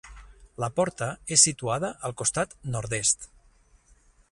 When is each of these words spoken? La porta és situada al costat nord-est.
La 0.63 0.69
porta 0.79 1.09
és 1.35 1.43
situada 1.49 1.93
al 2.09 2.17
costat 2.23 2.57
nord-est. 2.77 3.31